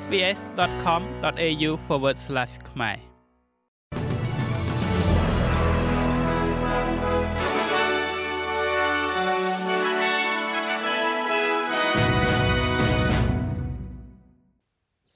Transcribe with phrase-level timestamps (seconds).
[0.00, 1.70] sbs.com.au/
[2.70, 2.98] ខ្មែរ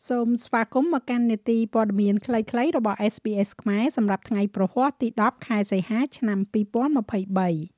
[0.08, 7.75] សូមស្វាគមន៍មកកាន់នេតិព័ត៌មានខ្លីៗរបស់ SBS ខ្មែរសម្រាប់ថ្ងៃប្រហ័សទី10ខែសីហាឆ្នាំ2023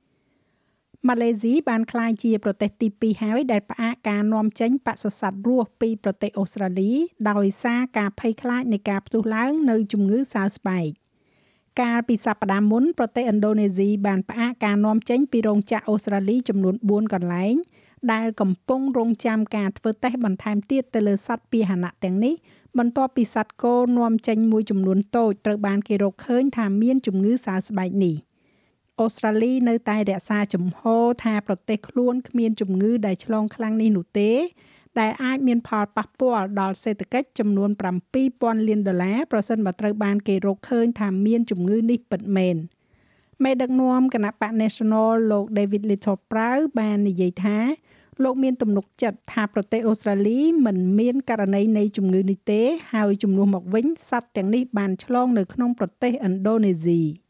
[1.07, 6.93] ម៉ាឡេស៊ីបានក្លាយជាប្រទេសទី2ហើយដែលផ្អាកការនាំចេញបសុសត្វរស់ពីប្រទេសអូស្ត្រាលី
[7.31, 10.89] ដោយសារការភ័យខ្លាចនៃការផ្ទុះឡើងនៅជំងឺសើស្បែក
[11.81, 17.55] កាលពីសប្តាហ៍មុនប្រទេសឥណ្ឌូនេស៊ីបានផ្អាកការនាំចេញពីរោងចក្រអូស្ត្រាលីចំនួន4កន្លែង
[18.13, 22.35] ដែលកំពុងរងចាំការធ្វើតេស្តបន្ថែមទៀតទៅលើសត្វពាហនៈទាំងនេះ
[22.79, 28.17] បន្ទាប់ពីសត្វគោនាំចេញមួយចំនួនតូចត្រូវបានគេរកឃើញថាមានជំងឺសើស្បែកនេះ។
[29.01, 34.31] អូស្ត្រាលីនៅតែរក្សាជំហរថាប្រទេសខ្លួនគ្មានជំងឺដែលឆ្លងខ្លាំងនេះនោះទេ
[35.01, 37.71] ដែលអាចមានផលប៉ះពាល់ដល់សេដ្ឋកិច្ចចំនួន
[38.19, 42.57] 7000លានដុល្លារប្រសិនបើត្រូវបានគេរកឃើញថាមានជំងឺនេះពិតមែន
[43.45, 47.59] មេដឹកនាំគណៈបក National លោក David Little Prow បាននិយាយថា
[48.23, 52.63] លោកមានទំនុកចិត្តថាប្រទេសអូស្ត្រាលីមិនមានករណីនៃជំងឺនេះទេ
[52.93, 57.03] ហើយជំនួសមកវិញសត្វទាំងនេះបានឆ្លងនៅក្នុងប្រទេសឥណ្ឌូនេស៊ី។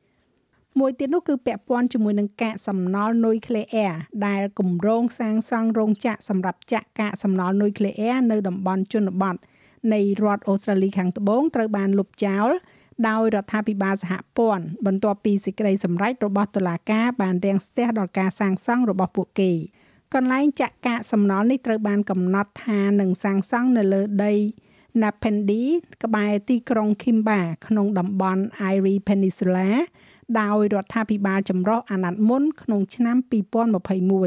[0.79, 3.95] មួយទៀតនោះគឺពាក់ព័ន្ធជាមួយនឹងកាកសំណល់នុយក្លេអ៊ែរ
[4.27, 9.37] ដែលគម្រោងសាងសង់រោងចក្រសម្រាប់ចាក់កាកសំណល់នុយក្លេអ៊ែរនៅតំបន់ជនបទ
[9.95, 12.49] នៃរដ្ឋអូស្ត្រាលីខាងត្បូងត្រូវបានលុបចោល
[13.09, 19.53] ដោយរដ្ឋាភិបាលសហព័ន្ធបន្ទាប់ពីសេចក្តីសម្រេចរបស់តុលាការបានរាំងស្ទះដល់ការសាងសង់របស់ពួកគេ
[20.15, 24.35] កន្លែងចាក់កាកសំណល់នេះត្រូវបានកំណត់ថានឹងសាងសង់នៅលើដី
[25.03, 25.63] Napendi
[26.05, 28.43] ក្បែរទីក្រុង Kimba ក្នុងតំបន់
[28.75, 29.69] Irie Peninsula
[30.41, 33.17] ដោយរដ្ឋាភិបាលចម្រុះអាណត្តិមុនក្នុងឆ្នាំ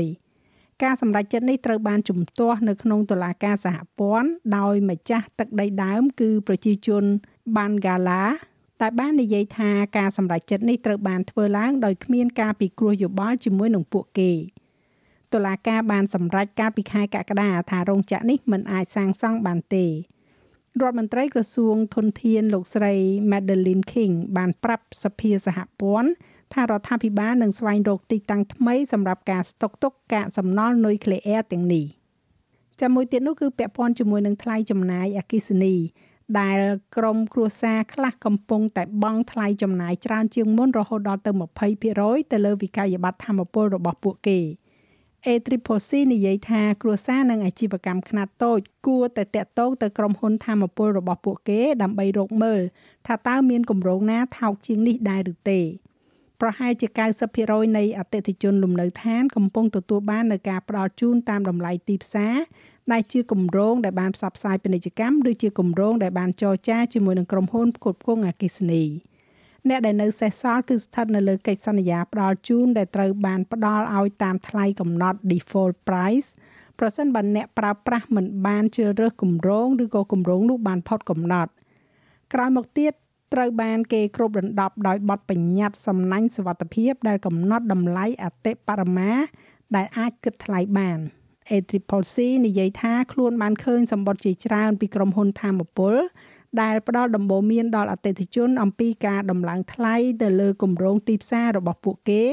[0.05, 7.03] 2021ការសម្រេចចិត្តនេះត្រូវបានជំទាស់នៅក្នុងតុលាការសហព័ន្ធដោយម្ចាស់ទឹកដីដើមគឺប្រជាជន
[7.57, 8.23] បានហ្គាឡា
[8.81, 14.31] ដែលបាននិយាយថាការសម្រេចចិត្តនេះត្រូវបានធ្វើឡើងដោយគ្មានការពិគ្រោះយោបល់ជាមួយនឹងពួកគេ
[15.33, 19.85] តុលាការបានសម្រេចកាលពីខែកក្កដាថារោងចក្រនេះមិនអាចសាងសង់បានទេ
[20.79, 22.93] រដ្ឋមន្ត្រីក្រសួងធនធានលោកស្រី
[23.31, 26.09] Madeline King បានប្រាប់សភាសហព័ន្ធ
[26.53, 31.85] ថារដ្ឋាភិបាលនឹងស្វែងរកទីតាំងថ្មីសម្រាប់ការស្តុកទុកកាកសំណល់នុយក្លេអ៊ែរទាំងនេះ
[32.81, 35.75] ចាំមួយទៀតនោះគឺពាក់ព័ន្ធជាមួយនឹងថ្លៃចំណាយអគិសនី
[36.39, 36.59] ដែល
[36.97, 41.31] ក្រមគ្រួសារខ្លះកំពុងតែបង់ថ្លៃចំណាយច្រើនជាងមុនរហូតដល់ទៅ
[41.81, 44.39] 20%ទៅលើវិក័យប័ត្រធម្មពលរបស់ពួកគេ។
[45.27, 52.61] A3C និយាយថាគ្រួសារនិងអាជីវកម្មខ្នាតតូចគួរតែតាក់ទងទៅក្រុមហ៊ុនធម្មពលរបស់ពួកគេ ដើម្បីរកមើល
[53.07, 55.59] ថាតើមានគម្រោងណាថោកជាងនេះដែរឬទេ
[56.41, 56.87] ប្រហែលជា
[57.31, 62.35] 90%នៃអតិថិជនលំនៅឋានកំពុងទទួលបាននូវការផ្ដល់ជូនតាមតម្លៃទីផ្សារ
[62.91, 68.83] ដែលជាគម្រោងដែលបានផ្សព្វផ្សាយពាណិជ្ជកម្មឬជាគម្រោងដែលបានចរចាជាមួយនឹងក្រុមហ៊ុនផ្គត់ផ្គង់អគ្គិសនី។
[69.69, 76.29] អ្នកដែលនៅសេសសល់គឺស្ថិតនៅលើកិច្ចសន្យាផ្ដល់ជូនដែលត្រូវបានផ្ដល់ឲ្យតាមថ្លៃកំណត់ default price
[76.79, 81.51] ប្រសិនបើអ្នកប្រើប្រាស់មិនបានជ្រើសរើសគម្រោងឬក៏គម្រោងនោះបានផុតកំណត់
[82.33, 82.93] ក្រោយមកទៀត
[83.33, 89.11] ត្រូវបានគេគ្រប់រណ្ដប់ដោយបទបញ្ញត្តិសំណាញ់សវត្ថភាពដែលកំណត់តម្លៃអតិបរមា
[89.75, 90.99] ដែលអាចគិតថ្លៃបាន
[91.51, 95.93] A3C និយាយថាខ្លួនបានឃើញសម្បត្តិជាច្រើនពីក្រុមហ៊ុនធម្មពល
[96.61, 102.23] ដែលផ្ដល់ដំបូន្មានដល់អតិថិជន អំពីការដំឡើងថ្លៃទៅលើគម្រោងទីផ្សាររបស់ពួកគេ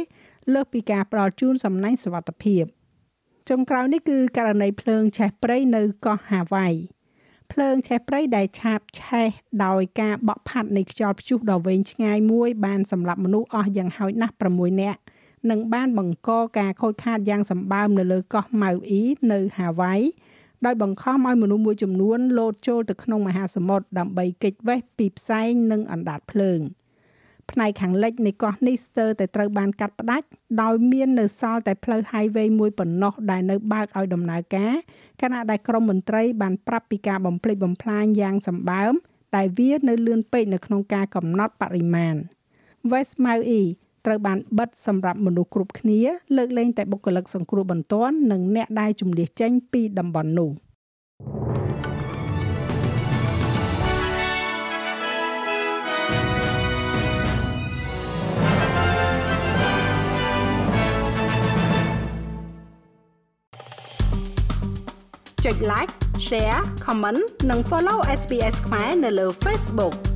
[0.53, 2.65] លើសពីការផ្ដល់ជូនសំណាញ់សុវត្ថិភាព
[3.49, 6.69] ចុងក្រោយនេះគឺករណីភ្លើងឆេះព្រៃនៅកោះហាវ៉ៃ
[7.53, 9.29] ភ្លើងឆេះព្រៃដែលឆាបឆេះ
[9.65, 15.00] ដោយការបក់ផាត់នៃខ្យល់ព្យុះដ៏វែងឆ្ងាយមួយបានសម្លាប់មនុស្សអស់យ៉ាងហោចណាស់6នាក់
[15.50, 19.94] និងបានបង្កការខូចខាតយ៉ាងសម្បើមនៅលើកោះម៉ៅអ៊ីនៅហាវ៉ៃ
[20.66, 26.60] ដោយបង្ខំឲ្យមនុស្សមួយចំនួនលោតចូលទៅក្នុងមហាសមុទ្រដើម្បីគេចវេះពីផ្សែងនិងអណ្ដាតភ្លើង
[27.50, 30.26] ផ្នែកខាងលិចនៃកោះនេះស្ទើរតែត្រូវបានកាត់ផ្ដាច់
[30.62, 34.75] ដោយមាននៅសល់តែផ្លូវ highway មួយប៉ុណ្ណោះដែលនៅបើកឲ្យដំណើរការ
[35.23, 38.93] ខណៈដែលក្រមមន្ត្រីបានប្រាប់ពីការបំផ្លិចបំផ្លាញយ៉ាងសម្បើម
[39.35, 42.14] តែវានៅលឿនពេកនៅក្នុងការកំណត់បរិមាណ
[42.90, 43.62] West Maui
[44.08, 46.00] ត្រូវបានបិទសម្រាប់មនុស្សគ្រប់គ្នា
[46.37, 50.50] លើកលែងតែបុគ្គលិកសង្គ្រោះបន្ទាន់និងអ្នកដែលជំនះចេញពីតំបន់នោះ
[65.44, 65.93] ចុច like
[66.26, 70.07] share comment និង follow SPS ខ្មែរនៅលើ Facebook